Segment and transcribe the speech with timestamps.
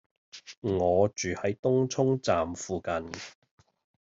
[0.61, 3.11] 我住喺東涌站附近